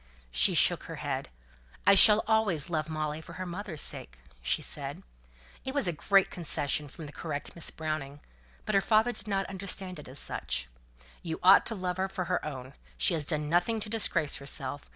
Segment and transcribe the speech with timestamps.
[0.31, 1.29] She shook her head.
[1.85, 4.95] "I shall always love Molly for her mother's sake," she said.
[4.95, 5.03] And
[5.63, 8.19] it was a great concession from the correct Miss Browning.
[8.65, 10.67] But her father did not understand it as such.
[11.21, 12.73] "You ought to love her for her own.
[12.97, 14.89] She has done nothing to disgrace herself.